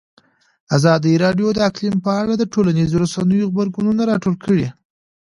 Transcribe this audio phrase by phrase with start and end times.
[0.77, 4.65] ازادي راډیو د اقلیم په اړه د ټولنیزو رسنیو غبرګونونه راټول کړي.